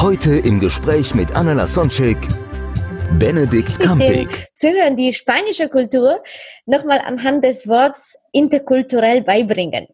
[0.00, 2.18] Heute im Gespräch mit Anna Lasonczek,
[3.18, 4.48] Benedikt Kampig.
[4.56, 6.22] Zuhören die spanische Kultur
[6.66, 9.86] nochmal anhand des Wortes interkulturell beibringen.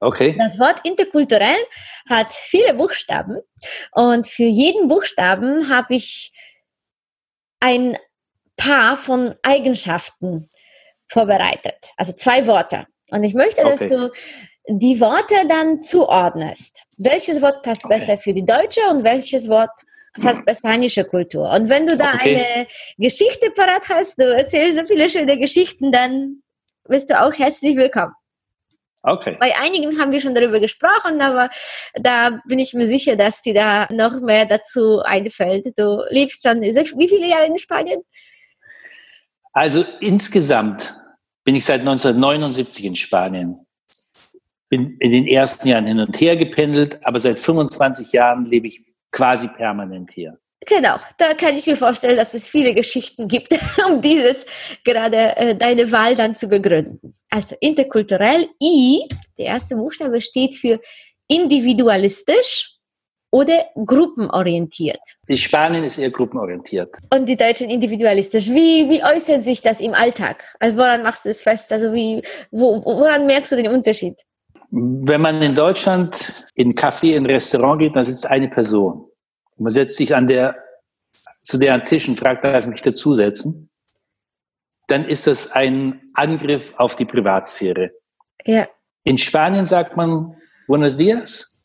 [0.00, 0.34] Okay.
[0.38, 1.56] Das Wort interkulturell
[2.08, 3.38] hat viele Buchstaben
[3.92, 6.32] und für jeden Buchstaben habe ich
[7.60, 7.96] ein
[8.56, 10.50] paar von Eigenschaften
[11.08, 12.86] vorbereitet, also zwei Worte.
[13.10, 13.88] Und ich möchte, Okay.
[13.88, 14.10] dass du
[14.68, 16.84] die Worte dann zuordnest.
[16.98, 17.98] Welches Wort passt Okay.
[17.98, 19.70] besser für die deutsche und welches Wort
[20.20, 21.50] passt bei spanische Kultur?
[21.50, 22.36] Und wenn du da Okay.
[22.36, 22.66] eine
[22.98, 26.42] Geschichte parat hast, du erzählst so viele schöne Geschichten, dann
[26.88, 28.12] bist du auch herzlich willkommen.
[29.04, 29.36] Okay.
[29.40, 31.50] Bei einigen haben wir schon darüber gesprochen, aber
[31.94, 35.66] da bin ich mir sicher, dass dir da noch mehr dazu einfällt.
[35.76, 38.00] Du lebst schon, wie viele Jahre in Spanien?
[39.52, 40.94] Also insgesamt
[41.42, 43.66] bin ich seit 1979 in Spanien.
[44.72, 48.80] Bin in den ersten Jahren hin und her gependelt, aber seit 25 Jahren lebe ich
[49.10, 50.38] quasi permanent hier.
[50.66, 53.52] Genau, da kann ich mir vorstellen, dass es viele Geschichten gibt,
[53.86, 54.46] um dieses
[54.82, 57.12] gerade äh, deine Wahl dann zu begründen.
[57.28, 59.06] Also interkulturell, I,
[59.36, 60.80] der erste Buchstabe steht für
[61.28, 62.78] individualistisch
[63.30, 65.02] oder gruppenorientiert.
[65.28, 66.96] Die Spanien ist eher gruppenorientiert.
[67.10, 68.48] Und die Deutschen individualistisch.
[68.48, 70.42] Wie, wie äußert sich das im Alltag?
[70.60, 71.70] Also woran machst du es fest?
[71.70, 74.16] Also wie, wo, woran merkst du den Unterschied?
[74.74, 79.06] Wenn man in Deutschland in ein Café, in ein Restaurant geht, dann sitzt eine Person.
[79.56, 80.56] Und man setzt sich an der,
[81.42, 83.68] zu deren Tisch und fragt, darf ich mich dazusetzen?
[84.86, 87.92] Dann ist das ein Angriff auf die Privatsphäre.
[88.46, 88.66] Ja,
[89.04, 90.36] In Spanien sagt man
[90.66, 91.60] Buenos dias.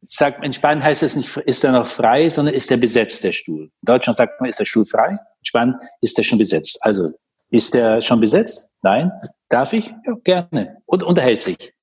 [0.00, 3.32] Sagt, in Spanien heißt es nicht, ist er noch frei, sondern ist er besetzt, der
[3.32, 3.64] Stuhl.
[3.64, 5.12] In Deutschland sagt man, ist der Stuhl frei?
[5.12, 6.78] In Spanien ist er schon besetzt.
[6.82, 7.08] Also,
[7.48, 8.68] ist der schon besetzt?
[8.82, 9.10] Nein.
[9.48, 9.86] Darf ich?
[10.04, 10.76] Ja, gerne.
[10.86, 11.73] Und unterhält sich.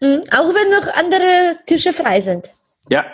[0.00, 0.22] Mhm.
[0.30, 2.48] auch wenn noch andere Tische frei sind.
[2.88, 3.04] Ja,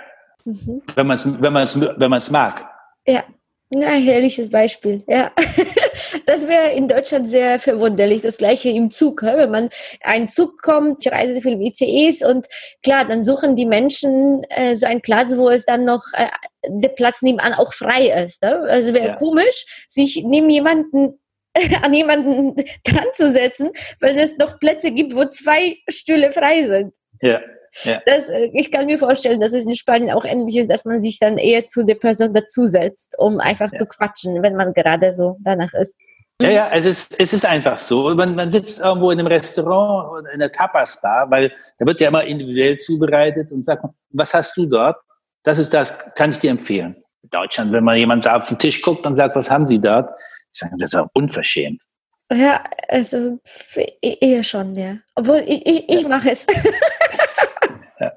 [0.44, 0.82] Mhm.
[0.96, 2.68] wenn man es wenn man's, wenn man's mag.
[3.06, 3.22] Ja,
[3.70, 5.04] ja, herrliches Beispiel.
[5.06, 5.30] Ja,
[6.26, 8.22] das wäre in Deutschland sehr verwunderlich.
[8.22, 9.70] Das gleiche im Zug, wenn man
[10.02, 12.48] ein Zug kommt, ich reise so viel mit ICEs und
[12.82, 16.26] klar, dann suchen die Menschen äh, so einen Platz, wo es dann noch äh,
[16.66, 18.42] der Platz nebenan auch frei ist.
[18.42, 18.60] Ne?
[18.68, 19.16] Also wäre Ja.
[19.16, 21.20] komisch, sich neben jemanden
[21.82, 23.70] an jemanden dran zu setzen,
[24.00, 26.94] weil es noch Plätze gibt, wo zwei Stühle frei sind.
[27.20, 27.40] Ja.
[28.04, 31.00] Das, äh, ich kann mir vorstellen, dass es in Spanien auch ähnlich ist, dass man
[31.00, 33.78] sich dann eher zu der Person dazusetzt, um einfach Ja.
[33.78, 35.96] zu quatschen, wenn man gerade so danach ist.
[36.40, 38.14] Ja, ja, es ist, es ist einfach so.
[38.14, 42.08] Man, man sitzt irgendwo in einem Restaurant oder in einer Tapas-Bar, weil da wird ja
[42.08, 44.96] immer individuell zubereitet und sagt, was hast du dort?
[45.44, 46.96] Das ist das, kann ich dir empfehlen.
[47.22, 49.78] In Deutschland, wenn man jemand da auf den Tisch guckt und sagt, was haben Sie
[49.78, 50.10] dort?
[50.52, 51.82] Ich sage, das ist auch unverschämt.
[52.32, 53.38] Ja, also
[53.76, 54.96] e- eher schon, ja.
[55.14, 56.46] Obwohl ich, ich, ich mache es.
[58.00, 58.12] Ja.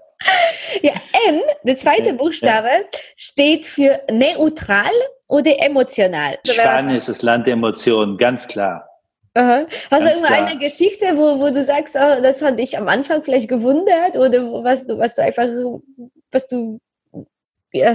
[0.81, 0.93] ja,
[1.29, 2.69] N, der zweite Ja, Buchstabe,
[3.15, 4.89] steht für neutral
[5.27, 6.37] oder emotional.
[6.47, 8.89] Also Spanien ist das Land der Emotionen, ganz klar.
[9.35, 9.65] Aha.
[9.69, 10.47] Hast du Ganz irgendwo klar.
[10.47, 14.39] eine Geschichte, wo, wo du sagst, oh, das hat dich am Anfang vielleicht gewundert oder
[14.63, 15.45] was, du- was du einfach,
[16.31, 16.79] was du ja,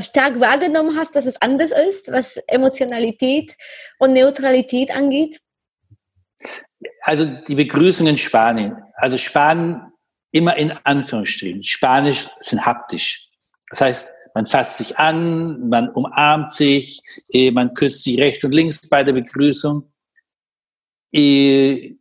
[0.00, 3.56] stark wahrgenommen hast, dass es anders ist, was Emotionalität
[3.98, 5.40] und Neutralität angeht?
[7.02, 8.76] Also die Begrüßung in Spanien.
[8.94, 9.92] Also Spanien
[10.32, 11.64] immer in Anführungsstrichen.
[11.64, 13.28] Spanisch sind haptisch.
[13.70, 17.02] Das heißt, man fasst sich an, man umarmt sich,
[17.32, 19.92] eh, man küsst sich rechts und links bei der Begrüßung.
[21.12, 21.96] Eh,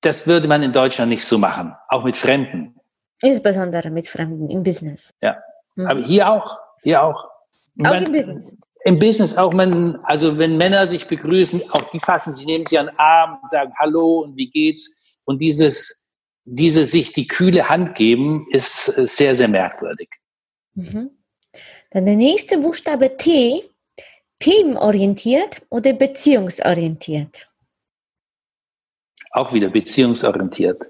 [0.00, 2.78] Das würde man in Deutschland nicht so machen, auch mit Fremden.
[3.22, 5.14] Insbesondere mit Fremden im Business.
[5.22, 5.42] Ja.
[5.78, 7.24] Aber hier auch, hier auch.
[7.24, 7.30] Auch
[7.74, 8.52] Man- im Business.
[8.86, 12.76] Im Business auch, man, also wenn Männer sich begrüßen, auch die fassen, sie nehmen sie
[12.76, 15.16] an den Arm und sagen Hallo und wie geht's?
[15.24, 16.06] Und dieses,
[16.44, 20.10] diese sich die kühle Hand geben, ist sehr, sehr merkwürdig.
[20.74, 21.10] Mhm.
[21.92, 23.62] Dann der nächste Buchstabe T,
[24.40, 27.46] themenorientiert oder beziehungsorientiert.
[29.30, 30.82] Auch wieder beziehungsorientiert.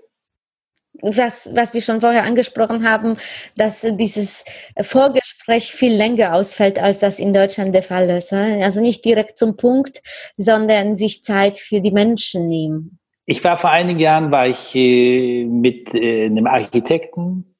[1.04, 3.16] Was, was wir schon vorher angesprochen haben,
[3.56, 4.44] dass dieses
[4.80, 8.32] Vorgespräch viel länger ausfällt, als das in Deutschland der Fall ist.
[8.32, 10.00] Also nicht direkt zum Punkt,
[10.36, 12.98] sondern sich Zeit für die Menschen nehmen.
[13.26, 17.54] Ich war vor einigen Jahren, war ich äh, mit äh, einem Architekten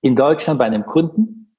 [0.00, 1.54] in Deutschland bei einem Kunden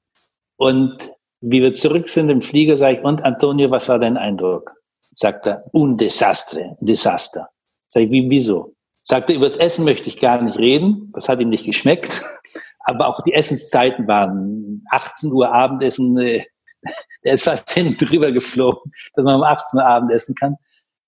[0.58, 4.72] und wie wir zurück sind im Flieger, sage ich, und Antonio, was war dein Eindruck?
[5.14, 7.50] Sagt er, un desastre, Desaster.
[7.88, 8.72] Sag ich, wie, wieso?
[9.04, 11.12] Sagt er, über das Essen möchte ich gar nicht reden.
[11.14, 12.24] Das hat ihm nicht geschmeckt.
[12.86, 16.18] Aber auch die Essenszeiten waren 18 Uhr Abendessen.
[16.18, 16.46] Äh,
[17.24, 20.58] der ist fast hin drüber geflogen, dass man um 18 Uhr Abend essen kann.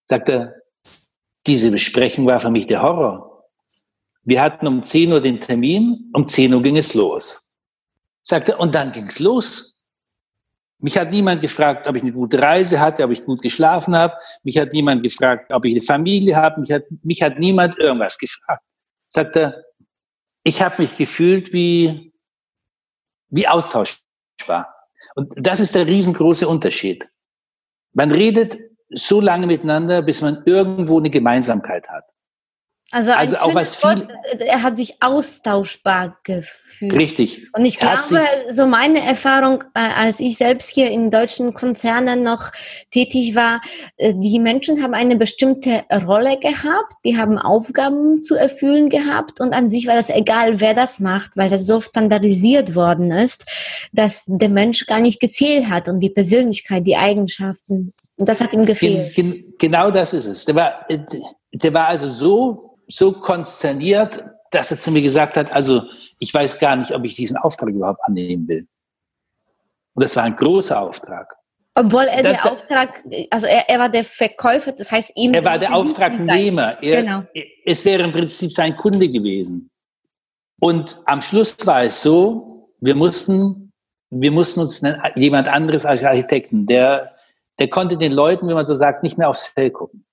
[0.06, 0.56] Sagt er,
[1.48, 3.44] diese Besprechung war für mich der Horror.
[4.24, 7.44] Wir hatten um 10 Uhr den Termin, um 10 Uhr ging es los.
[8.24, 9.75] Sagt er, und dann ging es los.
[10.80, 14.14] Mich hat niemand gefragt, ob ich eine gute Reise hatte, ob ich gut geschlafen habe.
[14.44, 16.62] Mich hat niemand gefragt, ob ich eine Familie habe.
[16.62, 18.64] Mich hat, mich hat niemand irgendwas gefragt.
[19.08, 19.64] Sagt er,
[20.44, 22.14] ich habe mich gefühlt wie,
[23.30, 24.74] wie austauschbar.
[25.16, 27.08] Und das ist der riesengroße Unterschied.
[27.94, 32.06] Man redet so lange miteinander, bis man irgendwo eine Gemeinsamkeit hat.
[32.96, 34.08] Also, also auch was viel.
[34.40, 36.94] er hat sich austauschbar gefühlt.
[36.94, 37.46] Richtig.
[37.52, 38.22] Und ich glaube,
[38.52, 42.54] so meine Erfahrung, äh, als ich selbst hier in deutschen Konzernen noch
[42.92, 43.60] tätig war,
[43.98, 49.52] äh, die Menschen haben eine bestimmte Rolle gehabt, die haben Aufgaben zu erfüllen gehabt und
[49.52, 53.44] an sich war das egal, wer das macht, weil das so standardisiert worden ist,
[53.92, 57.92] dass der Mensch gar nicht gezählt hat und die Persönlichkeit, die Eigenschaften.
[58.16, 59.14] Und das hat ihm gefehlt.
[59.16, 60.46] Gen, gen, genau das ist es.
[60.46, 61.00] Der war, äh,
[61.52, 65.84] der war also so so konsterniert, dass er zu mir gesagt hat, also
[66.20, 68.68] ich weiß gar nicht, ob ich diesen Auftrag überhaupt annehmen will.
[69.94, 71.36] Und das war ein großer Auftrag.
[71.78, 75.34] Obwohl er das, der Auftrag, also er, er war der Verkäufer, das heißt ihm.
[75.34, 76.82] Er war der Auftragnehmer.
[76.82, 77.24] Er, genau.
[77.66, 79.70] Es wäre im Prinzip sein Kunde gewesen.
[80.62, 83.74] Und am Schluss war es so, wir mussten,
[84.10, 84.82] wir mussten uns
[85.16, 87.12] jemand anderes als Architekten, der,
[87.60, 90.05] der konnte den Leuten, wie man so sagt, nicht mehr aufs Fell gucken.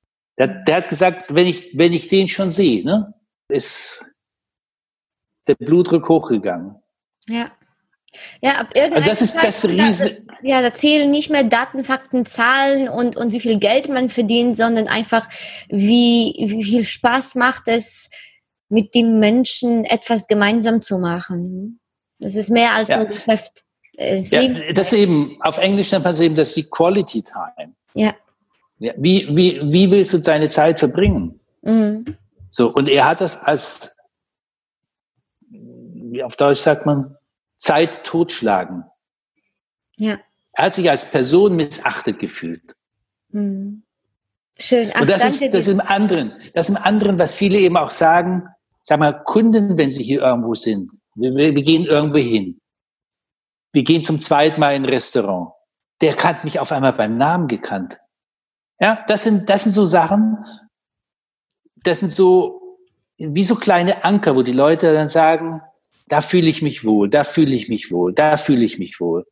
[0.43, 3.15] Der, der hat gesagt, wenn ich, wenn ich den schon sehe, ne,
[3.47, 4.05] ist
[5.47, 6.75] der Blutdruck hochgegangen.
[7.29, 7.53] Ja.
[8.43, 10.27] Ja, ab also das ist das Riesen.
[10.27, 14.11] Da, ja, da zählen nicht mehr Daten, Fakten, Zahlen und, und wie viel Geld man
[14.11, 15.29] verdient, sondern einfach,
[15.69, 18.11] wie, wie viel Spaß macht es,
[18.69, 21.79] mit dem Menschen etwas gemeinsam zu machen.
[22.19, 22.99] Das ist mehr als ja.
[22.99, 23.65] ein Geschäft.
[23.97, 27.75] Das, ja, das eben, auf Englisch nennt man es eben das die Quality Time.
[27.95, 28.15] Ja.
[28.83, 31.39] Wie, wie, wie willst du deine Zeit verbringen?
[31.63, 32.17] Mhm.
[32.51, 33.97] So, und er hat das als,
[35.49, 37.17] wie auf Deutsch sagt man,
[37.59, 38.85] Zeit totschlagen.
[39.97, 40.19] Ja.
[40.55, 42.75] Er hat sich als Person missachtet gefühlt.
[43.29, 43.85] Mhm.
[44.59, 44.91] Schön.
[44.95, 47.77] Ach, und das ist, das ist im anderen, das ist im anderen, was viele eben
[47.77, 48.49] auch sagen,
[48.83, 52.61] sag mal, Kunden, wenn sie hier irgendwo sind, wir, wir gehen irgendwo hin.
[53.73, 55.53] Wir gehen zum zweiten Mal in ein Restaurant.
[56.01, 57.99] Der hat mich auf einmal beim Namen gekannt.
[58.83, 60.39] Ja, das sind, das sind so Sachen,
[61.85, 62.81] das sind so,
[63.17, 65.63] wie so kleine Anker, wo die Leute dann sagen,
[66.09, 69.25] da fühle ich mich wohl, da fühle ich mich wohl, da fühle ich mich wohl.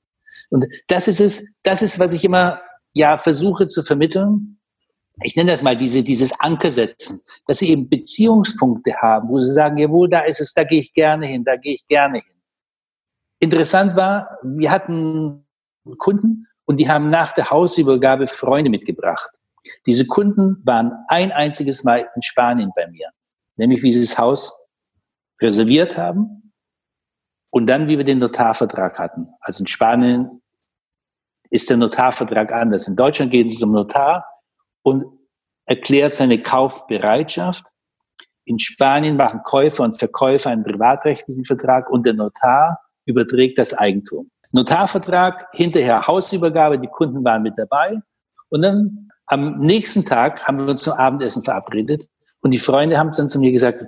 [0.51, 2.63] Und das ist es, das ist, was ich immer,
[2.93, 4.61] ja, versuche zu vermitteln.
[5.25, 9.53] Ich nenne das mal diese, dieses Anker setzen, dass sie eben Beziehungspunkte haben, wo sie
[9.53, 12.41] sagen, jawohl, da ist es, da gehe ich gerne hin, da gehe ich gerne hin.
[13.41, 15.45] Interessant war, wir hatten
[15.99, 19.29] Kunden und die haben nach der Hausübergabe Freunde mitgebracht.
[19.87, 23.11] Diese Kunden waren ein einziges Mal in Spanien bei mir,
[23.57, 24.57] nämlich wie sie das Haus
[25.41, 26.53] reserviert haben
[27.51, 29.29] und dann, wie wir den Notarvertrag hatten.
[29.41, 30.43] Also in Spanien
[31.51, 32.87] ist der Notarvertrag anders.
[32.89, 34.25] In Deutschland geht es zum Notar
[34.83, 35.05] und
[35.67, 37.67] erklärt seine Kaufbereitschaft.
[38.45, 44.31] In Spanien machen Käufer und Verkäufer einen privatrechtlichen Vertrag und der Notar überträgt das Eigentum.
[44.53, 48.01] Notarvertrag, hinterher Hausübergabe, die Kunden waren mit dabei
[48.49, 52.09] und dann am nächsten Tag haben wir uns zum Abendessen verabredet
[52.41, 53.85] und die Freunde haben dann zu mir gesagt,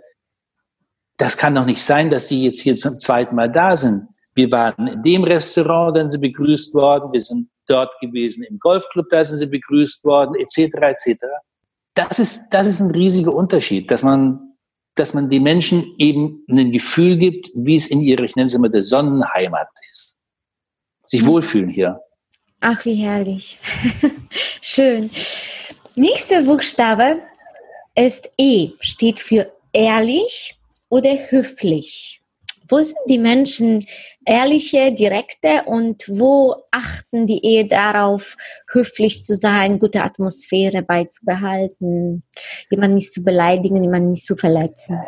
[1.16, 4.06] das kann doch nicht sein, dass die jetzt hier zum zweiten Mal da sind.
[4.34, 8.58] Wir waren in dem Restaurant, dann sind sie begrüßt worden, wir sind dort gewesen im
[8.58, 11.24] Golfclub, da sind sie begrüßt worden, etc., etc.
[11.94, 14.54] Das ist, das ist ein riesiger Unterschied, dass man,
[14.94, 18.54] dass man den Menschen eben ein Gefühl gibt, wie es in ihrer, ich nenne es
[18.54, 20.22] immer, der Sonnenheimat ist.
[21.04, 21.26] Sich mhm.
[21.26, 22.00] wohlfühlen hier.
[22.60, 23.58] Ach, wie herrlich.
[24.74, 25.10] Schön.
[25.96, 27.18] Nächster Buchstabe
[27.94, 32.22] ist E, steht für ehrlich oder höflich.
[32.70, 33.84] Wo sind die Menschen
[34.24, 38.38] ehrliche, direkte und wo achten die Ehe darauf,
[38.72, 42.22] höflich zu sein, gute Atmosphäre beizubehalten,
[42.70, 45.02] jemanden nicht zu beleidigen, jemanden nicht zu verletzen?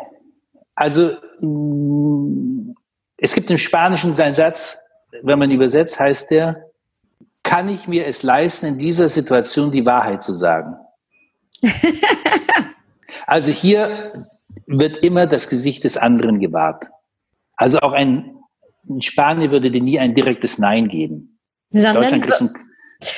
[0.75, 2.75] Also mm,
[3.17, 4.77] es gibt im Spanischen seinen Satz,
[5.23, 6.64] wenn man übersetzt, heißt der,
[7.45, 10.75] kann ich mir es leisten, in dieser Situation die Wahrheit zu sagen?
[13.27, 14.25] also hier
[14.65, 16.87] wird immer das Gesicht des anderen gewahrt.
[17.55, 18.35] Also auch ein,
[18.89, 21.39] in Spanien würde dir nie ein direktes Nein geben.
[21.69, 22.49] Sondern Deutschland kriegst du,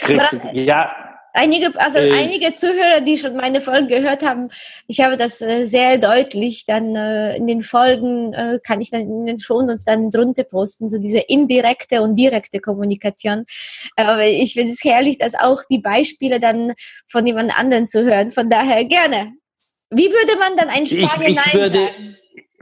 [0.02, 0.92] kriegst du, ja,
[1.40, 2.14] Einige, also Äh.
[2.14, 4.50] einige Zuhörer, die schon meine Folgen gehört haben,
[4.88, 9.02] ich habe das äh, sehr deutlich dann äh, in den Folgen, äh, kann ich dann
[9.02, 13.46] in den Shownotes dann drunter posten, so diese indirekte und direkte Kommunikation.
[13.96, 16.74] Aber ich finde es herrlich, dass auch die Beispiele dann
[17.08, 18.32] von jemand anderen zu hören.
[18.32, 19.34] Von daher gerne.
[19.92, 22.16] Wie würde man dann ein ich, Spanier ich Nein würde, sagen?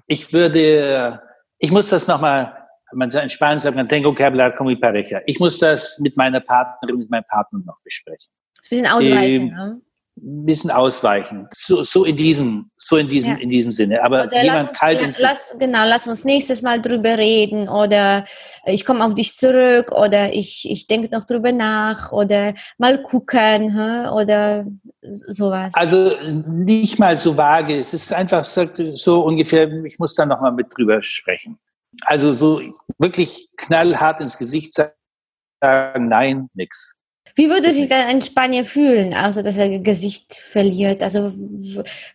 [0.07, 1.21] ich würde,
[1.59, 2.57] ich muss das nochmal,
[2.91, 5.21] man in Spanien sagt man, tengo que hablar con mi pareja.
[5.27, 8.27] Ich muss das mit meiner Partnerin, mit meinem Partner noch besprechen.
[8.65, 9.47] Ein bisschen ausweichen.
[9.49, 9.81] Ähm, ne?
[10.17, 11.49] Ein bisschen ausweichen.
[11.53, 13.37] So, so in diesem, so in diesem, Ja.
[13.37, 14.01] in diesem Sinne.
[14.01, 17.67] Aber Oder lass jemand uns, kalt ins lass, genau, lass uns nächstes Mal drüber reden
[17.67, 18.25] oder
[18.65, 23.77] ich komme auf dich zurück oder ich, ich denke noch drüber nach oder mal gucken
[23.77, 24.07] hä?
[24.09, 24.65] oder
[25.01, 25.73] sowas.
[25.75, 26.13] Also
[26.47, 27.77] nicht mal so vage.
[27.77, 31.59] Es ist einfach so so ungefähr, ich muss da nochmal mit drüber sprechen.
[32.05, 32.61] Also so
[32.99, 36.97] wirklich knallhart ins Gesicht sagen, nein, nix.
[37.37, 41.03] Wie würde sich dann ein Spanier fühlen, außer dass er Gesicht verliert?
[41.03, 41.33] Also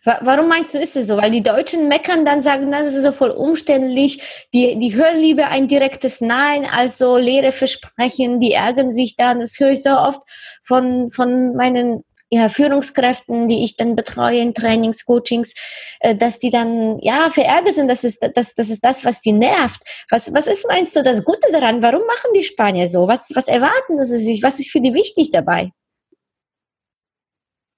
[0.03, 1.17] warum meinst du, ist es so?
[1.17, 4.47] Weil die Deutschen meckern dann, sagen, das ist so voll umständlich.
[4.51, 8.39] Die, die hören lieber ein direktes Nein als so leere Versprechen.
[8.39, 9.39] Die ärgern sich dann.
[9.39, 10.21] Das höre ich so oft
[10.63, 15.53] von, von meinen ja, Führungskräften, die ich dann betreue in Trainings, Coachings,
[15.99, 17.89] äh, dass die dann ja verärgert sind.
[17.89, 19.81] Das ist das, das ist das, was die nervt.
[20.09, 21.81] Was, was ist, meinst du, das Gute daran?
[21.81, 23.07] Warum machen die Spanier so?
[23.07, 24.41] Was, was erwarten sie sich?
[24.41, 25.71] Was ist für die wichtig dabei?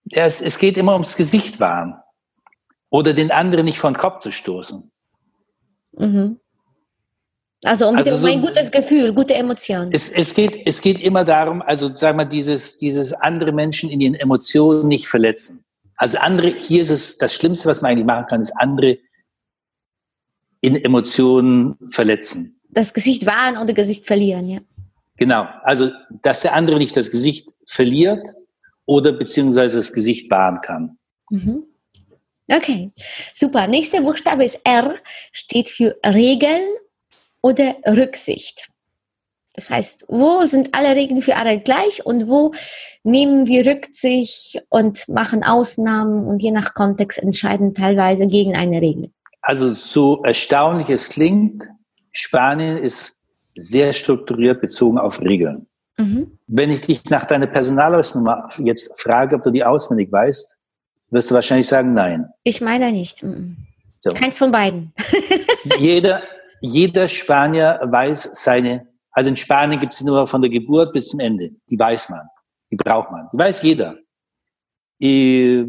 [0.06, 1.96] Ja, es, es geht immer ums Gesicht wahren.
[2.92, 4.92] Oder den anderen nicht von Kopf zu stoßen.
[5.94, 6.40] Mhm.
[7.64, 9.90] Also um, Also so- ein gutes Gefühl, gute Emotionen.
[9.94, 14.02] Es, es, geht, es geht immer darum, also sag mal, dieses, dieses andere Menschen in
[14.02, 15.64] ihren Emotionen nicht verletzen.
[15.96, 18.98] Also andere, hier ist es das Schlimmste, was man eigentlich machen kann, ist andere
[20.62, 22.60] in Emotionen verletzen.
[22.70, 24.60] Das Gesicht wahren oder Gesicht verlieren, ja.
[25.18, 25.48] Genau.
[25.64, 25.92] Also,
[26.22, 28.28] dass der andere nicht das Gesicht verliert
[28.86, 30.98] oder beziehungsweise das Gesicht wahren kann.
[31.30, 31.64] Mhm.
[32.52, 32.92] Okay,
[33.36, 33.68] super.
[33.68, 34.96] Nächster Buchstabe ist R,
[35.32, 36.64] steht für Regeln
[37.44, 38.70] oder Rücksicht.
[39.54, 42.54] Das heißt, wo sind alle Regeln für alle gleich und wo
[43.04, 49.12] nehmen wir Rücksicht und machen Ausnahmen und je nach Kontext entscheiden teilweise gegen eine Regel.
[49.42, 51.66] Also, so erstaunlich es klingt,
[52.12, 53.22] Spanien ist
[53.56, 55.68] sehr strukturiert bezogen auf Regeln.
[55.98, 56.40] Mhm.
[56.48, 60.58] Wenn ich dich nach deiner Personalausnummer jetzt frage, ob du die auswendig weißt,
[61.12, 62.28] wirst du wahrscheinlich sagen, nein.
[62.44, 63.22] Ich meine nicht.
[63.22, 63.58] Mhm.
[64.00, 64.12] So.
[64.12, 64.94] Keins von beiden.
[65.80, 66.24] jeder,
[66.64, 71.20] jeder Spanier weiß seine, also in Spanien gibt es nur von der Geburt bis zum
[71.20, 71.52] Ende.
[71.70, 72.22] Die weiß man.
[72.72, 73.28] Die braucht man.
[73.34, 73.98] Die weiß jeder.
[75.00, 75.66] Äh,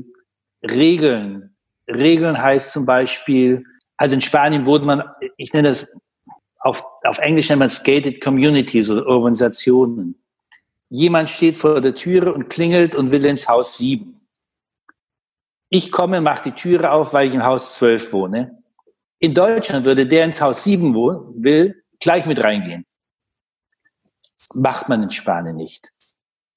[0.63, 1.57] Regeln.
[1.89, 3.65] Regeln heißt zum Beispiel,
[3.97, 5.03] also in Spanien wurde man,
[5.37, 5.95] ich nenne das,
[6.61, 10.15] auf, auf Englisch nennt man gated communities oder Organisationen.
[10.91, 14.29] Jemand steht vor der Türe und klingelt und will ins Haus sieben.
[15.71, 18.63] Ich komme, mache die Türe auf, weil ich im Haus zwölf wohne.
[19.25, 22.85] In Deutschland würde der ins Haus sieben wohnen, will, gleich mit reingehen.
[24.55, 25.89] Macht man in Spanien nicht.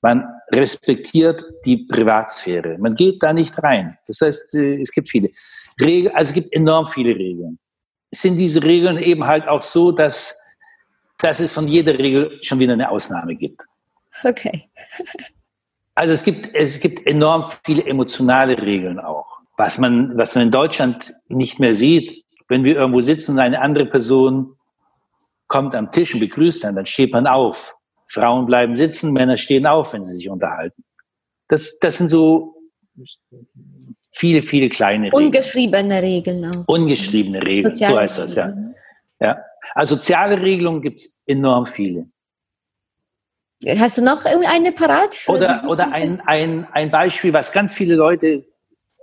[0.01, 2.77] Man respektiert die Privatsphäre.
[2.77, 3.97] Man geht da nicht rein.
[4.07, 5.29] Das heißt, äh, es gibt viele
[5.79, 7.57] Regeln, also es gibt enorm viele Regeln.
[8.12, 10.38] Sind diese Regeln eben halt auch so, dass,
[11.19, 13.62] dass es von jeder Regel schon wieder eine Ausnahme gibt?
[14.25, 14.69] Okay.
[15.95, 19.39] Also es gibt, es gibt enorm viele emotionale Regeln auch.
[19.55, 23.61] Was man, was man in Deutschland nicht mehr sieht, wenn wir irgendwo sitzen und eine
[23.61, 24.55] andere Person
[25.47, 27.75] kommt am Tisch und begrüßt dann, dann steht man auf.
[28.09, 30.83] Frauen bleiben sitzen, Männer stehen auf, wenn sie sich unterhalten.
[31.49, 32.55] Das, das sind so
[34.13, 35.25] viele, viele kleine Regeln.
[35.25, 36.67] Ungeschriebene Regeln auch.
[36.67, 38.45] Ungeschriebene Regeln, so Soziale heißt das, ja.
[38.45, 38.75] Regeln.
[39.19, 39.37] ja.
[39.73, 42.09] Also soziale Regelungen gibt es enorm viele.
[43.77, 45.15] Hast du noch irgendeine parat?
[45.15, 48.45] für Oder, oder ein, ein, ein Beispiel, was ganz viele Leute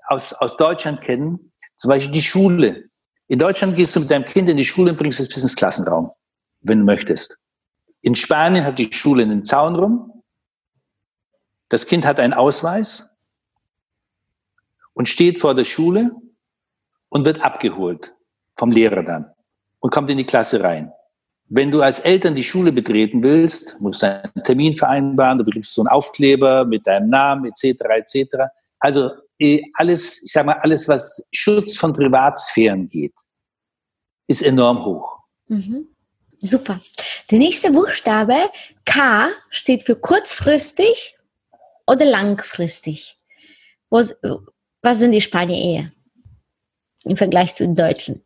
[0.06, 2.88] aus, aus Deutschland kennen, zum Beispiel die Schule.
[3.28, 5.56] In Deutschland gehst du mit deinem Kind in die Schule und bringst es bis ins
[5.56, 6.10] Klassenraum,
[6.60, 7.38] wenn du möchtest.
[8.02, 10.22] In Spanien hat die Schule einen Zaun rum.
[11.70, 13.10] Das Kind hat einen Ausweis
[14.92, 16.10] und steht vor der Schule
[17.08, 18.14] und wird abgeholt
[18.56, 19.30] vom Lehrer dann
[19.80, 20.92] und kommt in die Klasse rein.
[21.48, 25.74] Wenn du als Eltern die Schule betreten willst, musst du einen Termin vereinbaren, du kriegst
[25.74, 27.80] so einen Aufkleber mit deinem Namen etc.
[27.90, 28.36] etc.
[28.78, 29.10] Also
[29.74, 33.14] alles, ich sag mal, alles, was Schutz von Privatsphären geht,
[34.26, 35.18] ist enorm hoch.
[35.48, 35.88] Mhm.
[36.40, 36.80] Super.
[37.30, 38.36] Der nächste Buchstabe
[38.84, 41.16] K steht für kurzfristig
[41.86, 43.18] oder langfristig.
[43.90, 44.02] Wo,
[44.82, 45.92] was sind die Spanier eher
[47.04, 48.22] im Vergleich zu den Deutschen?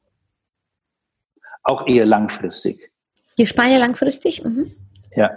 [1.63, 2.91] Auch eher langfristig.
[3.39, 4.43] Die Spanier langfristig?
[4.43, 4.75] Mhm.
[5.15, 5.37] Ja.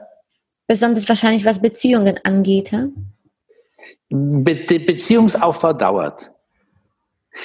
[0.68, 2.72] Besonders wahrscheinlich, was Beziehungen angeht.
[2.72, 2.88] Ja?
[4.10, 6.32] Be Beziehungsaufbau dauert.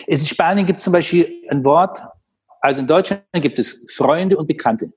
[0.06, 1.98] In Spanien gibt es zum Beispiel ein Wort,
[2.60, 4.92] also in Deutschland gibt es Freunde und Bekannte.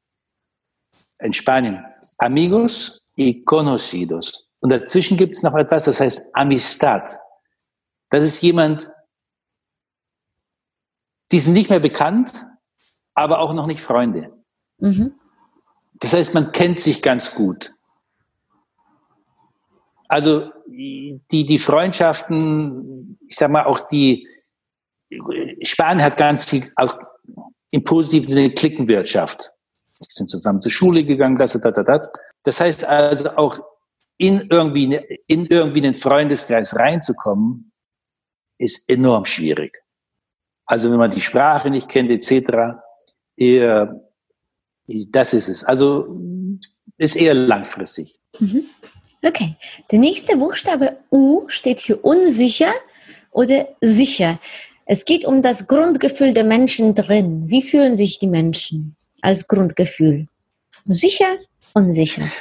[1.20, 1.86] In Spanien
[2.20, 4.48] amigos y conocidos.
[4.60, 7.18] Und dazwischen gibt es noch etwas, das heißt Amistad.
[8.10, 8.90] Das ist jemand,
[11.32, 12.46] die sind nicht mehr bekannt,
[13.14, 14.34] aber auch noch nicht Freunde.
[14.80, 15.14] Mhm.
[15.96, 17.74] Das heißt, man kennt sich ganz gut.
[20.10, 24.28] Also die, die Freundschaften, ich sag mal auch die,
[25.62, 27.00] Spanien hat ganz viel, auch
[27.72, 29.52] im positiven Sinne Klickenwirtschaft.
[30.00, 32.12] Die sind zusammen zur Schule gegangen, das, das, das, das.
[32.44, 33.60] Das heißt also auch
[34.18, 37.72] in irgendwie, in irgendwie einen Freundeskreis reinzukommen,
[38.58, 39.84] ist enorm schwierig.
[40.66, 42.80] Also wenn man die Sprache nicht kennt, etc.,
[43.38, 44.02] eher,
[44.88, 45.64] das ist es.
[45.64, 46.20] Also
[46.98, 48.20] ist eher langfristig.
[48.40, 48.66] Mhm.
[49.22, 49.56] Okay.
[49.92, 52.72] Der nächste Buchstabe U steht für unsicher
[53.32, 54.40] oder sicher.
[54.86, 57.44] Es geht um das Grundgefühl der Menschen drin.
[57.48, 60.28] Wie fühlen sich die Menschen als Grundgefühl?
[60.88, 61.38] Sicher,
[61.74, 62.32] unsicher.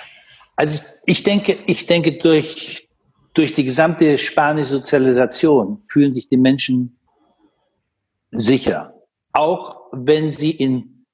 [0.56, 2.88] Also ich denke, ich denke durch,
[3.35, 6.99] durch die gesamte spanische Sozialisation fühlen sich die Menschen
[8.30, 8.94] sicher.
[9.32, 11.04] Auch wenn sie in,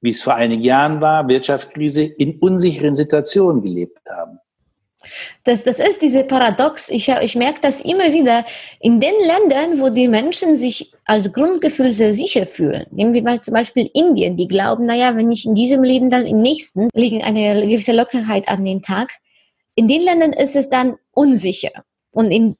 [0.00, 4.38] wie es vor einigen Jahren war, Wirtschaftskrise, in unsicheren Situationen gelebt haben.
[5.44, 6.88] Das, das ist diese Paradox.
[6.88, 8.44] Ich, ich merke das immer wieder
[8.80, 12.86] in den Ländern, wo die Menschen sich als Grundgefühl sehr sicher fühlen.
[12.90, 16.26] Nehmen wir mal zum Beispiel Indien, die glauben, naja, wenn ich in diesem Leben, dann
[16.26, 19.10] im nächsten liegen eine gewisse Lockerheit an den Tag.
[19.74, 21.84] In den Ländern ist es dann unsicher.
[22.10, 22.56] Und in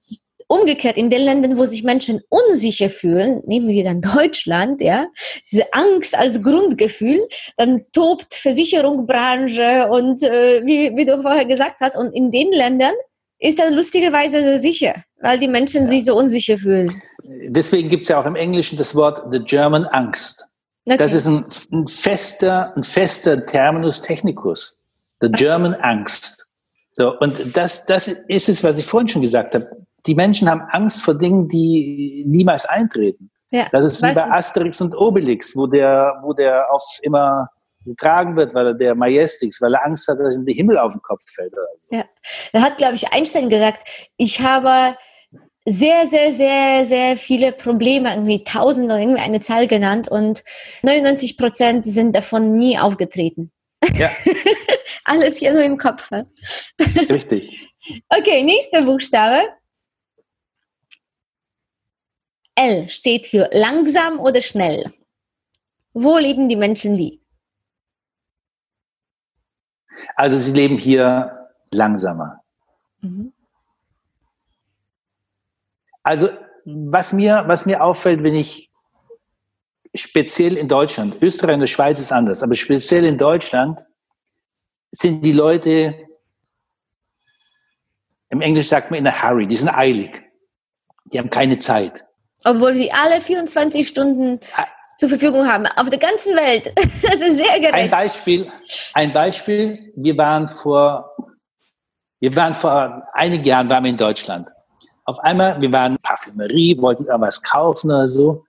[0.49, 5.07] Umgekehrt, in den Ländern, wo sich Menschen unsicher fühlen, nehmen wir dann Deutschland, ja,
[5.51, 11.97] diese Angst als Grundgefühl, dann tobt Versicherungsbranche und äh, wie, wie du vorher gesagt hast,
[11.97, 12.95] und in den Ländern
[13.39, 15.89] ist er lustigerweise sehr sicher, weil die Menschen ja.
[15.89, 17.03] sich so unsicher fühlen.
[17.25, 20.47] Deswegen gibt es ja auch im Englischen das Wort The German Angst.
[20.87, 20.97] Okay.
[20.99, 24.83] Das ist ein, ein, fester, ein fester Terminus technicus.
[25.21, 26.57] The German Angst.
[26.93, 30.63] So, und das, das ist es, was ich vorhin schon gesagt habe die Menschen haben
[30.71, 33.31] Angst vor Dingen, die niemals eintreten.
[33.51, 37.49] Ja, das ist wie bei Asterix und Obelix, wo der, wo der auf immer
[37.85, 40.93] getragen wird, weil er der Majestix, weil er Angst hat, dass ihm der Himmel auf
[40.93, 41.53] den Kopf fällt.
[41.55, 41.97] So.
[41.97, 42.05] Ja,
[42.53, 44.97] da hat, glaube ich, Einstein gesagt, ich habe
[45.67, 50.45] sehr, sehr, sehr, sehr viele Probleme, irgendwie tausend oder irgendwie eine Zahl genannt und
[50.83, 53.51] 99 Prozent sind davon nie aufgetreten.
[53.95, 54.11] Ja.
[55.05, 56.11] Alles hier nur im Kopf.
[56.81, 57.71] Richtig.
[58.09, 59.43] Okay, nächster Buchstabe.
[62.55, 64.93] L steht für langsam oder schnell.
[65.93, 67.21] Wo leben die Menschen wie?
[70.17, 72.43] Also sie leben hier langsamer.
[73.01, 73.33] Mhm.
[76.03, 76.29] Also
[76.65, 78.71] was mir, was mir auffällt, wenn ich
[79.95, 83.81] speziell in Deutschland, Österreich und der Schweiz ist anders, aber speziell in Deutschland
[84.91, 86.09] sind die Leute,
[88.29, 90.23] im Englisch sagt man in a hurry, die sind eilig.
[91.07, 92.04] Die haben keine Zeit.
[92.45, 94.39] Obwohl wir alle 24 Stunden
[94.99, 96.73] zur Verfügung haben, auf der ganzen Welt.
[97.03, 97.75] Das ist sehr gerecht.
[97.75, 98.51] Ein Beispiel,
[98.95, 101.17] ein Beispiel, wir waren vor,
[102.21, 104.49] wir waren vor einigen Jahren waren wir in Deutschland.
[105.05, 108.45] Auf einmal, wir waren in Parfümerie, wollten irgendwas kaufen oder so.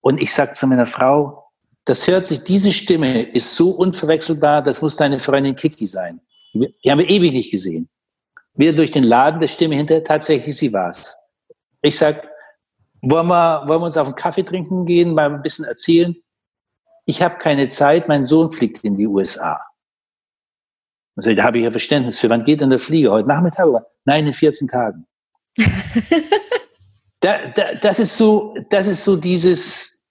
[0.00, 1.50] Und ich sagte zu meiner Frau,
[1.84, 6.20] das hört sich, diese Stimme ist so unverwechselbar, das muss deine Freundin Kiki sein.
[6.54, 7.88] Die haben wir ewig nicht gesehen.
[8.54, 11.16] Wir durch den Laden, der Stimme hinter, tatsächlich sie war's.
[11.82, 12.28] Ich sag,
[13.02, 16.16] wollen wir, wollen wir uns auf einen Kaffee trinken gehen, mal ein bisschen erzählen?
[17.06, 19.60] Ich habe keine Zeit, mein Sohn fliegt in die USA.
[21.16, 22.30] Also, da habe ich ja Verständnis für.
[22.30, 23.10] Wann geht denn der Flieger?
[23.10, 23.66] Heute Nachmittag?
[23.66, 23.86] Oder?
[24.04, 25.06] Nein, in 14 Tagen.
[27.20, 30.04] da, da, das, ist so, das ist so dieses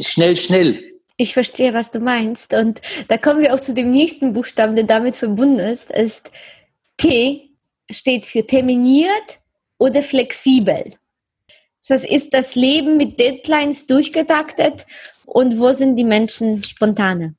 [0.00, 0.84] schnell, schnell.
[1.16, 2.54] Ich verstehe, was du meinst.
[2.54, 6.30] Und da kommen wir auch zu dem nächsten Buchstaben, der damit verbunden ist, ist
[6.96, 7.50] T
[7.90, 9.40] steht für terminiert
[9.78, 10.94] oder flexibel.
[11.90, 14.86] Das ist das Leben mit Deadlines durchgetaktet
[15.26, 17.34] und wo sind die Menschen spontane?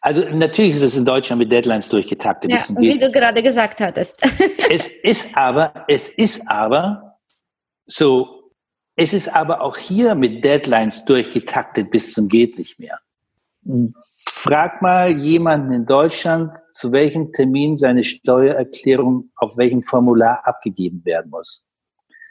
[0.00, 2.50] Also natürlich ist es in Deutschland mit Deadlines durchgetaktet.
[2.50, 4.20] Ja, wie du gerade gesagt hattest.
[4.68, 7.20] es ist aber, es ist aber
[7.86, 8.50] so,
[8.96, 12.98] es ist aber auch hier mit Deadlines durchgetaktet bis zum geht nicht mehr.
[14.26, 21.30] Frag mal jemanden in Deutschland, zu welchem Termin seine Steuererklärung auf welchem Formular abgegeben werden
[21.30, 21.68] muss.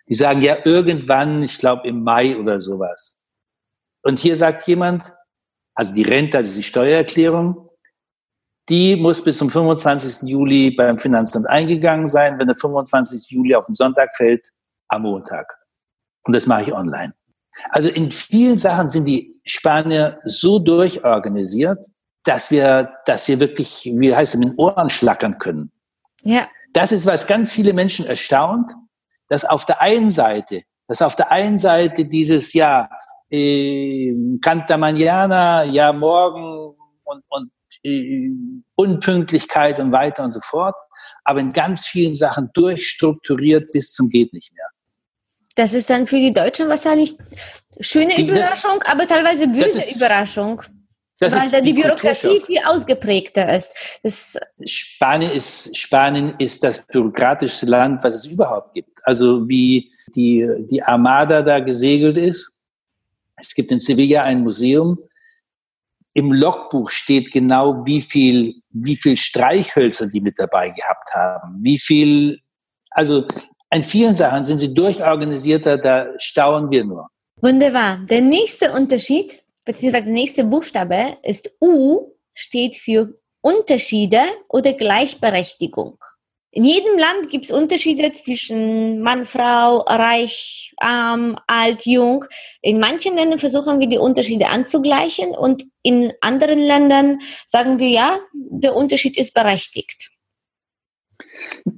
[0.09, 3.21] Die sagen ja irgendwann, ich glaube im Mai oder sowas.
[4.01, 5.13] Und hier sagt jemand,
[5.75, 7.69] also die Rente, also die Steuererklärung,
[8.69, 10.29] die muss bis zum 25.
[10.29, 12.39] Juli beim Finanzamt eingegangen sein.
[12.39, 13.31] Wenn der 25.
[13.31, 14.47] Juli auf den Sonntag fällt,
[14.87, 15.57] am Montag.
[16.23, 17.13] Und das mache ich online.
[17.69, 21.79] Also in vielen Sachen sind die Spanier so durchorganisiert,
[22.23, 25.71] dass wir, dass wir wirklich, wie heißt es, mit den Ohren schlackern können.
[26.21, 26.47] Ja.
[26.71, 28.71] Das ist, was ganz viele Menschen erstaunt,
[29.29, 32.89] dass auf der einen Seite, dass auf der einen Seite dieses, ja,
[33.29, 37.51] äh, Canta Mañana, ja, morgen und, und
[37.83, 38.29] äh,
[38.75, 40.75] Unpünktlichkeit und weiter und so fort,
[41.23, 44.67] aber in ganz vielen Sachen durchstrukturiert bis zum geht nicht mehr.
[45.55, 47.15] Das ist dann für die Deutschen wahrscheinlich
[47.79, 50.63] schöne Überraschung, das, aber teilweise böse ist, Überraschung.
[51.23, 53.73] Das weil dann die, die Bürokratie viel ausgeprägter ist.
[54.03, 55.77] Das Spanien ist.
[55.77, 58.99] Spanien ist das bürokratischste Land, was es überhaupt gibt.
[59.03, 62.61] Also wie die, die Armada da gesegelt ist.
[63.35, 64.99] Es gibt in Sevilla ein Museum.
[66.13, 71.57] Im Logbuch steht genau, wie viel, wie viel Streichhölzer die mit dabei gehabt haben.
[71.63, 72.39] Wie viel,
[72.91, 73.25] also
[73.73, 77.09] in vielen Sachen sind sie durchorganisierter, da staunen wir nur.
[77.41, 77.97] Wunderbar.
[78.09, 85.97] Der nächste Unterschied, beziehungsweise der nächste Buchstabe ist U, steht für Unterschiede oder Gleichberechtigung.
[86.55, 92.25] In jedem Land gibt es Unterschiede zwischen Mann, Frau, reich, arm, alt, jung.
[92.61, 98.19] In manchen Ländern versuchen wir die Unterschiede anzugleichen und in anderen Ländern sagen wir ja,
[98.33, 100.11] der Unterschied ist berechtigt.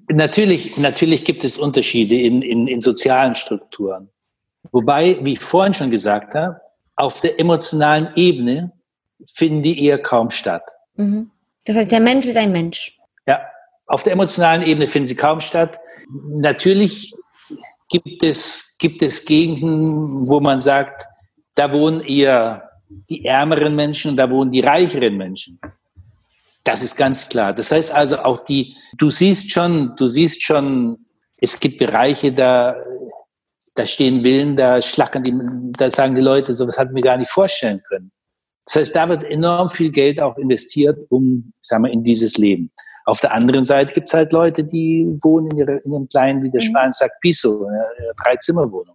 [0.09, 4.09] Natürlich, natürlich gibt es Unterschiede in, in, in sozialen Strukturen.
[4.73, 6.59] Wobei, wie ich vorhin schon gesagt habe,
[6.95, 8.71] auf der emotionalen Ebene
[9.25, 10.63] finden die eher kaum statt.
[10.95, 11.31] Mhm.
[11.65, 12.97] Das heißt, der Mensch ist ein Mensch.
[13.27, 13.41] Ja,
[13.87, 15.79] auf der emotionalen Ebene finden sie kaum statt.
[16.27, 17.13] Natürlich
[17.89, 21.07] gibt es, gibt es Gegenden, wo man sagt,
[21.55, 22.69] da wohnen eher
[23.09, 25.59] die ärmeren Menschen, da wohnen die reicheren Menschen.
[26.63, 27.53] Das ist ganz klar.
[27.53, 30.97] Das heißt also auch die, du siehst schon, du siehst schon,
[31.37, 32.75] es gibt Bereiche, da,
[33.75, 35.33] da stehen Willen, da schlackern die,
[35.77, 38.11] da sagen die Leute, so was hatten wir gar nicht vorstellen können.
[38.65, 42.71] Das heißt, da wird enorm viel Geld auch investiert, um, sagen wir, in dieses Leben.
[43.05, 46.41] Auf der anderen Seite gibt es halt Leute, die wohnen in, ihre, in einem kleinen,
[46.41, 46.61] wie der.
[46.61, 48.94] Spanier sagt, Piso, eine Drei-Zimmer-Wohnung.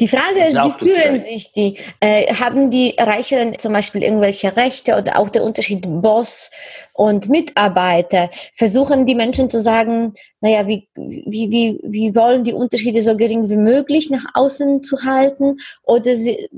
[0.00, 1.78] Die Frage ist, wie fühlen sich die?
[2.00, 6.50] Äh, haben die Reicheren zum Beispiel irgendwelche Rechte oder auch der Unterschied Boss
[6.92, 8.30] und Mitarbeiter?
[8.54, 13.48] Versuchen die Menschen zu sagen, naja, wie, wie, wie, wie wollen die Unterschiede so gering
[13.48, 15.56] wie möglich nach außen zu halten?
[15.82, 16.48] Oder sie,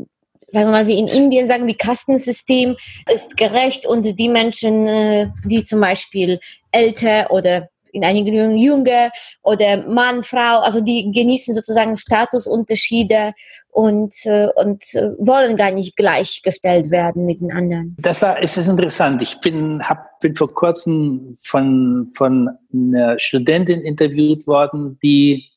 [0.46, 2.76] sagen wir mal, wie in Indien sagen, die Kastensystem
[3.12, 6.40] ist gerecht und die Menschen, äh, die zum Beispiel
[6.72, 9.10] älter oder in einigen Jünger
[9.42, 13.32] oder Mann, Frau, also die genießen sozusagen Statusunterschiede
[13.68, 17.96] und, äh, und äh, wollen gar nicht gleichgestellt werden mit den anderen.
[18.00, 19.22] Das war, es ist interessant.
[19.22, 25.50] Ich bin, hab, bin vor kurzem von, von einer Studentin interviewt worden, die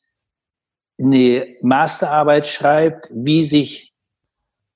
[0.98, 3.94] eine Masterarbeit schreibt, wie sich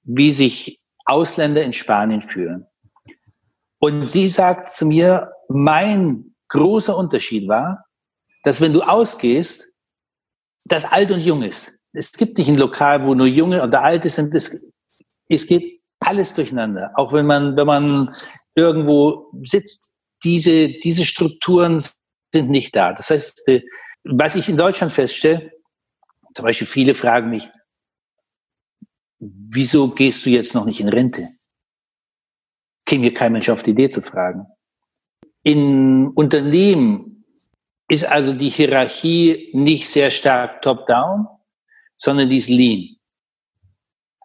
[0.09, 2.67] wie sich Ausländer in Spanien fühlen.
[3.79, 7.85] Und sie sagt zu mir, mein großer Unterschied war,
[8.45, 9.73] dass wenn du ausgehst,
[10.65, 11.79] das alt und jung ist.
[11.93, 14.35] Es gibt nicht ein Lokal, wo nur junge oder alte sind.
[14.35, 14.65] Es,
[15.29, 16.93] es geht alles durcheinander.
[16.95, 18.11] Auch wenn man, wenn man
[18.55, 19.93] irgendwo sitzt,
[20.25, 21.83] diese, diese Strukturen
[22.33, 22.93] sind nicht da.
[22.93, 23.63] Das heißt, äh,
[24.05, 25.51] was ich in Deutschland feststelle,
[26.35, 27.49] zum Beispiel viele fragen mich,
[29.19, 31.31] wieso gehst du jetzt noch nicht in Rente?
[32.85, 34.47] Käme mir kein Mensch auf die Idee zu fragen.
[35.49, 37.25] In Unternehmen
[37.89, 41.27] ist also die Hierarchie nicht sehr stark top-down,
[41.97, 42.97] sondern die ist lean.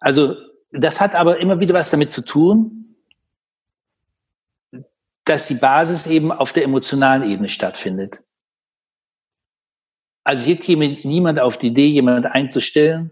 [0.02, 0.36] Also
[0.72, 2.98] das hat aber immer wieder was damit zu tun,
[5.24, 8.20] dass die Basis eben auf der emotionalen Ebene stattfindet.
[10.26, 13.12] Also hier käme niemand auf die Idee, jemand einzustellen,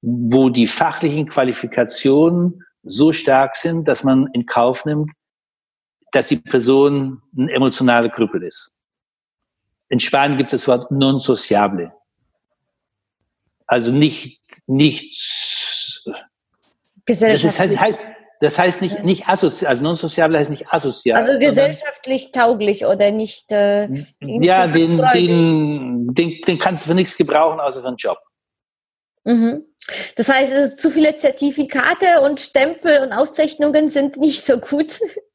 [0.00, 5.12] wo die fachlichen Qualifikationen so stark sind, dass man in Kauf nimmt,
[6.12, 8.76] dass die Person ein emotionaler Krüppel ist.
[9.88, 11.92] In Spanien gibt es das Wort non sociable.
[13.66, 15.14] Also nicht, nicht,
[17.06, 18.04] das ist, heißt,
[18.40, 21.16] das heißt nicht, nicht assozial, also non sociable heißt nicht assozial.
[21.22, 23.50] Also gesellschaftlich tauglich oder nicht.
[23.50, 23.88] Äh,
[24.20, 28.18] ja, den, den, den, den kannst du für nichts gebrauchen, außer für einen Job.
[29.24, 29.64] Mhm.
[30.16, 34.98] Das heißt, zu viele Zertifikate und Stempel und Auszeichnungen sind nicht so gut.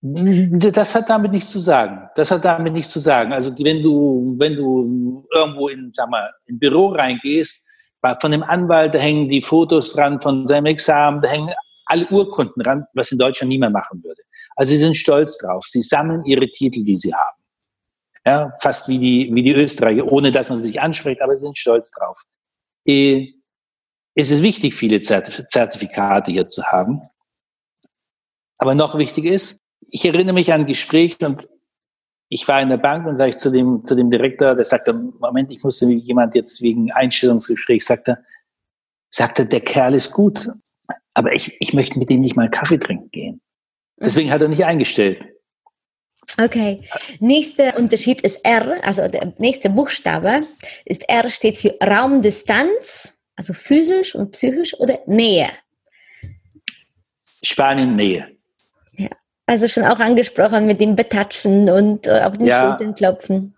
[0.00, 2.08] Das hat damit nichts zu sagen.
[2.14, 3.32] Das hat damit nichts zu sagen.
[3.32, 7.66] Also wenn du, wenn du irgendwo in, sag mal, ein Büro reingehst,
[8.20, 11.52] von dem Anwalt, da hängen die Fotos dran von seinem Examen, da hängen
[11.86, 14.22] alle Urkunden ran, was in Deutschland niemand machen würde.
[14.54, 15.64] Also sie sind stolz drauf.
[15.66, 17.42] Sie sammeln ihre Titel, die sie haben.
[18.24, 21.58] Ja, fast wie die, wie die Österreicher, ohne dass man sich anspricht, aber sie sind
[21.58, 22.20] stolz drauf.
[22.86, 23.32] Äh,
[24.14, 27.00] es ist wichtig, viele Zertifikate hier zu haben.
[28.58, 31.48] Aber noch wichtiger ist, ich erinnere mich an ein Gespräch und
[32.28, 34.92] ich war in der Bank und sage ich zu dem, zu dem Direktor, der sagte,
[35.18, 38.18] Moment, ich musste jemand jetzt wegen Einstellungsgespräch, sagte,
[39.08, 40.50] sagte, der Kerl ist gut,
[41.14, 43.40] aber ich, ich möchte mit ihm nicht mal Kaffee trinken gehen.
[43.98, 45.24] Deswegen hat er nicht eingestellt.
[46.36, 46.82] Okay.
[47.20, 50.42] Nächster Unterschied ist R, also der nächste Buchstabe
[50.84, 55.48] ist R steht für Raumdistanz, also physisch und psychisch oder Nähe.
[57.42, 58.37] Spanien Nähe.
[59.48, 62.68] Also schon auch angesprochen mit dem Betatschen und äh, auf den ja.
[62.68, 63.54] Schultern klopfen.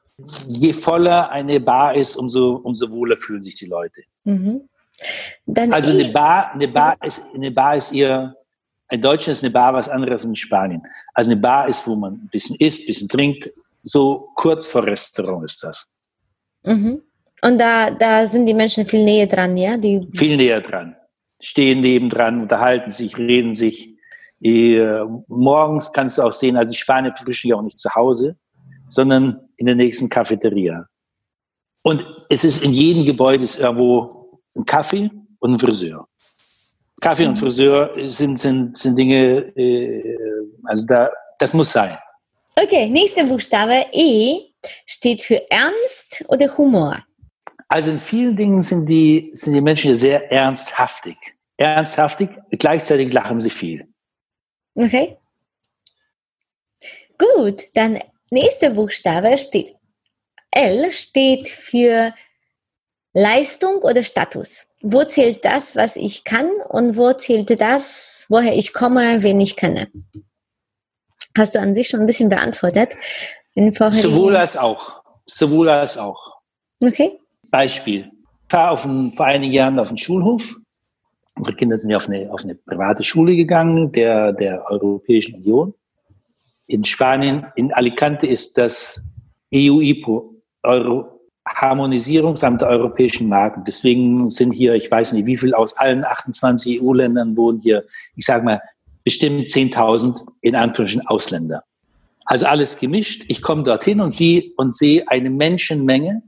[0.46, 4.02] Je voller eine Bar ist, umso, umso wohler fühlen sich die Leute.
[4.22, 4.68] Mhm.
[5.72, 8.36] also eine Bar, eine Bar ist, eine Bar ist ihr,
[8.88, 10.80] in Deutschland ist eine Bar was anderes als in Spanien.
[11.12, 13.50] Also eine Bar ist, wo man ein bisschen isst, ein bisschen trinkt.
[13.82, 15.88] So kurz vor Restaurant ist das.
[16.62, 17.02] Mhm.
[17.42, 19.76] Und da, da sind die Menschen viel näher dran, ja?
[19.76, 20.94] Die viel näher dran.
[21.40, 23.96] Stehen nebendran, unterhalten sich, reden sich.
[24.42, 28.36] Äh, morgens kannst du auch sehen, also die Spanier frühstücken ja auch nicht zu Hause,
[28.88, 30.86] sondern in der nächsten Cafeteria.
[31.82, 34.08] Und es ist in jedem Gebäude ist irgendwo
[34.56, 36.06] ein Kaffee und ein Friseur.
[37.00, 37.36] Kaffee und mhm.
[37.36, 40.16] Friseur sind, sind, sind Dinge, äh,
[40.64, 41.96] also da, das muss sein.
[42.56, 44.50] Okay, nächster Buchstabe E
[44.86, 47.02] steht für Ernst oder Humor.
[47.68, 51.16] Also in vielen Dingen sind die, sind die Menschen sehr ernsthaftig.
[51.56, 53.86] Ernsthaftig, gleichzeitig lachen sie viel.
[54.80, 55.16] Okay.
[57.18, 57.98] Gut, dann
[58.30, 59.76] nächster Buchstabe steht
[60.50, 62.12] L steht für
[63.12, 64.66] Leistung oder Status.
[64.82, 69.56] Wo zählt das, was ich kann und wo zählt das, woher ich komme, wen ich
[69.56, 69.88] kenne?
[71.36, 72.92] Hast du an sich schon ein bisschen beantwortet?
[73.54, 75.02] Sowohl als auch.
[75.26, 76.40] Sowohl als auch.
[76.80, 77.18] Okay.
[77.50, 78.10] Beispiel.
[78.48, 80.56] Ich war auf ein, vor einigen Jahren auf den Schulhof
[81.40, 85.72] Unsere Kinder sind ja auf eine, auf eine private Schule gegangen, der, der Europäischen Union.
[86.66, 89.08] In Spanien, in Alicante ist das
[89.54, 93.64] EU-IPO, Euro Harmonisierungsamt der europäischen Marken.
[93.66, 98.26] Deswegen sind hier, ich weiß nicht, wie viel aus allen 28 EU-Ländern wohnen hier, ich
[98.26, 98.60] sage mal,
[99.02, 101.64] bestimmt 10.000 in Anführungsstrichen Ausländer.
[102.26, 103.24] Also alles gemischt.
[103.28, 106.22] Ich komme dorthin und sehe und sehe eine Menschenmenge.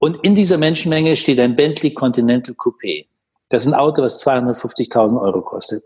[0.00, 3.06] Und in dieser Menschenmenge steht ein Bentley Continental Coupé.
[3.48, 5.84] Das ist ein Auto, was 250.000 Euro kostet.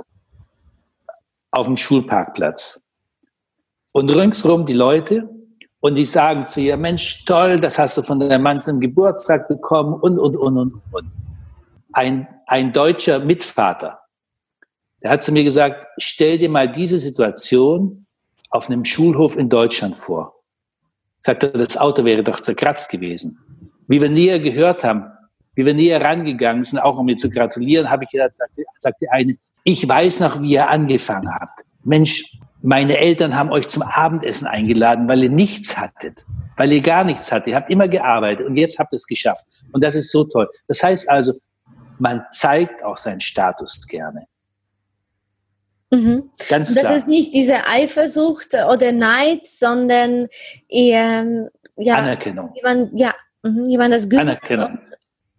[1.51, 2.85] Auf dem Schulparkplatz.
[3.92, 5.29] Und ringsrum die Leute
[5.81, 9.48] und die sagen zu ihr, Mensch, toll, das hast du von deinem Mann zum Geburtstag
[9.48, 11.12] bekommen und, und, und, und, und.
[11.92, 14.01] Ein, ein deutscher Mitvater,
[15.03, 18.07] der hat zu mir gesagt, stell dir mal diese Situation
[18.48, 20.37] auf einem Schulhof in Deutschland vor.
[21.20, 23.38] Sagte, das Auto wäre doch zerkratzt gewesen.
[23.88, 25.12] Wie wir näher gehört haben,
[25.54, 29.06] wie wir näher rangegangen sind, auch um mir zu gratulieren, habe ich gesagt, sagte, sagte
[29.10, 31.60] eine, ich weiß noch, wie ihr angefangen habt.
[31.84, 36.24] Mensch, meine Eltern haben euch zum Abendessen eingeladen, weil ihr nichts hattet,
[36.56, 37.48] weil ihr gar nichts hattet.
[37.48, 39.44] Ihr habt immer gearbeitet und jetzt habt ihr es geschafft.
[39.72, 40.48] Und das ist so toll.
[40.68, 41.34] Das heißt also,
[41.98, 44.26] man zeigt auch seinen Status gerne.
[45.90, 46.30] Mhm.
[46.48, 46.84] Ganz klar.
[46.84, 50.28] Das ist nicht diese Eifersucht oder Neid, sondern
[50.68, 52.52] eher ja, Anerkennung.
[52.54, 54.78] Jemand, ja, mhm, jemand das Anerkennung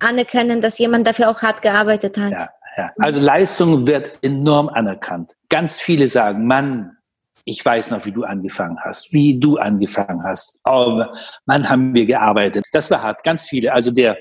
[0.03, 2.31] anerkennen, dass jemand dafür auch hart gearbeitet hat.
[2.31, 2.91] Ja, ja.
[2.99, 5.33] Also Leistung wird enorm anerkannt.
[5.49, 6.97] Ganz viele sagen, Mann,
[7.45, 10.59] ich weiß noch, wie du angefangen hast, wie du angefangen hast.
[10.65, 11.03] Oh,
[11.45, 12.65] Mann, haben wir gearbeitet.
[12.71, 13.23] Das war hart.
[13.23, 13.73] Ganz viele.
[13.73, 14.17] Also der,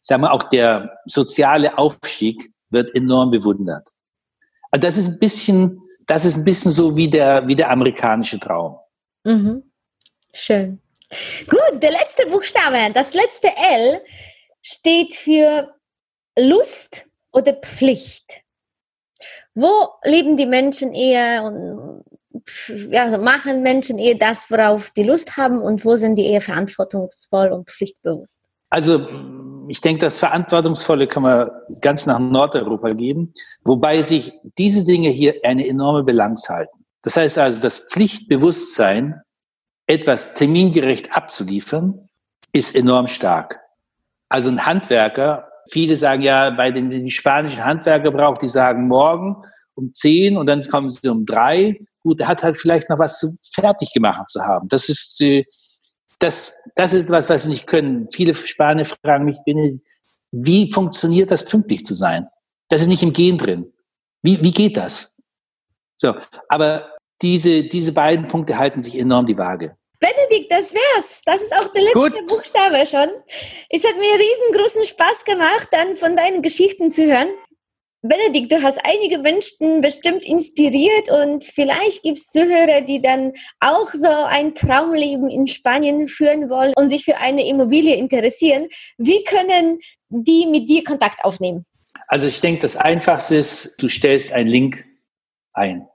[0.00, 3.90] sagen wir auch der soziale Aufstieg wird enorm bewundert.
[4.70, 8.38] Also das ist ein bisschen, das ist ein bisschen so wie der, wie der amerikanische
[8.38, 8.78] Traum.
[9.24, 9.64] Mhm.
[10.32, 10.80] Schön.
[11.46, 14.00] Gut, der letzte Buchstabe, das letzte L
[14.62, 15.74] steht für
[16.38, 18.42] Lust oder Pflicht.
[19.54, 22.04] Wo leben die Menschen eher und
[22.92, 27.52] also machen Menschen eher das, worauf die Lust haben und wo sind die eher verantwortungsvoll
[27.52, 28.42] und pflichtbewusst?
[28.70, 29.06] Also
[29.68, 31.50] ich denke, das Verantwortungsvolle kann man
[31.82, 36.84] ganz nach Nordeuropa geben, wobei sich diese Dinge hier eine enorme Balance halten.
[37.02, 39.20] Das heißt also, das Pflichtbewusstsein,
[39.86, 42.08] etwas termingerecht abzuliefern,
[42.52, 43.61] ist enorm stark.
[44.32, 49.36] Also ein Handwerker, viele sagen ja, bei den die spanischen Handwerker braucht, die sagen morgen
[49.74, 51.84] um zehn und dann kommen sie um drei.
[52.00, 54.68] Gut, der hat halt vielleicht noch was zu, fertig gemacht zu haben.
[54.68, 55.44] Das ist, äh,
[56.18, 58.08] das, das ist was, was sie nicht können.
[58.10, 59.36] Viele Spanier fragen mich,
[60.30, 62.26] wie funktioniert das, pünktlich zu sein?
[62.70, 63.70] Das ist nicht im Gen drin.
[64.22, 65.20] Wie, wie geht das?
[65.98, 66.14] So,
[66.48, 66.88] aber
[67.20, 69.76] diese, diese beiden Punkte halten sich enorm die Waage.
[70.02, 71.20] Benedikt, das wär's.
[71.24, 72.26] Das ist auch der letzte Gut.
[72.26, 73.08] Buchstabe schon.
[73.70, 77.28] Es hat mir riesengroßen Spaß gemacht, dann von deinen Geschichten zu hören.
[78.04, 83.94] Benedikt, du hast einige Menschen bestimmt inspiriert und vielleicht gibt es Zuhörer, die dann auch
[83.94, 88.66] so ein Traumleben in Spanien führen wollen und sich für eine Immobilie interessieren.
[88.98, 91.64] Wie können die mit dir Kontakt aufnehmen?
[92.08, 94.84] Also ich denke, das Einfachste ist, du stellst einen Link
[95.52, 95.86] ein.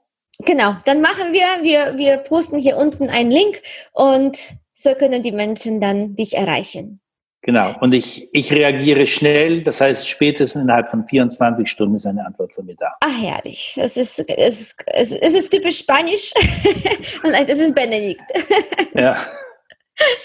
[0.44, 3.60] Genau, dann machen wir, wir, wir posten hier unten einen Link
[3.92, 4.38] und
[4.72, 7.00] so können die Menschen dann dich erreichen.
[7.42, 7.74] Genau.
[7.80, 9.62] Und ich, ich reagiere schnell.
[9.62, 12.94] Das heißt, spätestens innerhalb von 24 Stunden ist eine Antwort von mir da.
[13.00, 13.74] Ah, herrlich.
[13.76, 16.32] Das ist, es, es, es ist typisch Spanisch.
[17.22, 18.22] Und das ist Benedikt.
[18.94, 19.16] ja.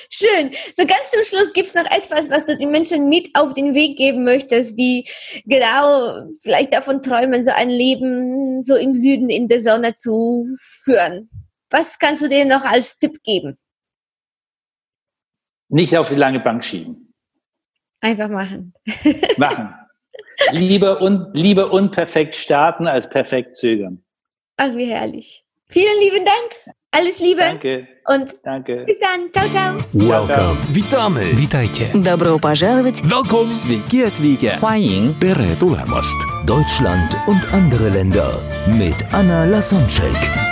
[0.09, 0.51] Schön.
[0.75, 3.73] So ganz zum Schluss gibt es noch etwas, was du den Menschen mit auf den
[3.73, 5.07] Weg geben möchtest, die
[5.45, 10.47] genau vielleicht davon träumen, so ein Leben so im Süden in der Sonne zu
[10.83, 11.29] führen.
[11.69, 13.57] Was kannst du denen noch als Tipp geben?
[15.69, 17.13] Nicht auf die lange Bank schieben.
[17.99, 18.73] Einfach machen.
[19.37, 19.73] machen.
[20.51, 24.03] Lieber, un, lieber unperfekt starten als perfekt zögern.
[24.57, 25.43] Ach, wie herrlich.
[25.69, 26.75] Vielen lieben Dank.
[26.92, 27.42] Alles Liebe.
[27.42, 27.86] Danke.
[28.06, 28.84] Und Danke.
[28.86, 29.30] bis dann.
[29.32, 29.76] Ciao, ciao.
[29.92, 30.56] Welcome.
[30.72, 31.36] Witamy.
[31.36, 31.90] Witajcie.
[31.94, 33.02] Добро пожаловать.
[33.02, 33.52] Welcome.
[33.52, 34.58] Sveiki atvykę.
[34.60, 36.16] 欢迎 Tere tulemast.
[36.46, 38.32] Deutschland und andere Länder
[38.66, 40.51] mit Anna Lasonczek.